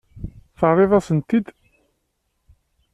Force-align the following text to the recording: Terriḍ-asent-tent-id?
Terriḍ-asent-tent-id? 0.59 1.47